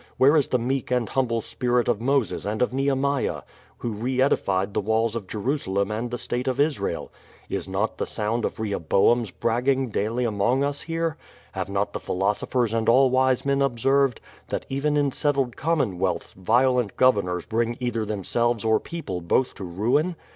Where 0.17 0.35
is 0.35 0.47
the 0.47 0.57
meek 0.57 0.89
and 0.89 1.07
humble 1.07 1.41
spirit 1.41 1.87
of 1.87 2.01
Moses 2.01 2.43
and 2.43 2.63
of 2.63 2.73
Nehemiah, 2.73 3.43
who 3.77 3.89
re 3.91 4.19
edified 4.19 4.73
the 4.73 4.81
walls 4.81 5.15
of 5.15 5.27
Jerusalem 5.27 5.91
and 5.91 6.09
the 6.09 6.17
state 6.17 6.47
of 6.47 6.59
Israel? 6.59 7.11
Is 7.49 7.67
not 7.67 7.99
the 7.99 8.07
sound 8.07 8.43
of 8.43 8.59
Rehoboam's 8.59 9.29
bragging 9.29 9.89
daily 9.89 10.25
among 10.25 10.63
us 10.63 10.81
here? 10.81 11.17
Have 11.51 11.69
not 11.69 11.93
the 11.93 11.99
philosophers 11.99 12.73
and 12.73 12.89
all 12.89 13.11
wise 13.11 13.45
men 13.45 13.61
observed, 13.61 14.21
that 14.47 14.65
even 14.69 14.97
in 14.97 15.11
settled 15.11 15.55
commonwealths 15.55 16.33
violent 16.33 16.97
governors 16.97 17.45
bring 17.45 17.77
either 17.79 18.03
themselves 18.03 18.65
or 18.65 18.79
people 18.79 19.17
or 19.17 19.21
both 19.21 19.53
to 19.53 19.63
ruin? 19.63 20.15